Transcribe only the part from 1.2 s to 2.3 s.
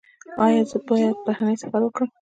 بهرنی سفر وکړم؟